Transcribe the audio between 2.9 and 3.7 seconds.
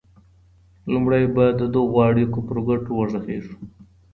وږغيږو.